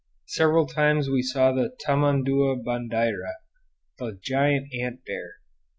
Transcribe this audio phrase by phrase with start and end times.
[0.25, 3.33] Several times we saw the tamandua bandeira,
[3.99, 5.35] the giant ant bear.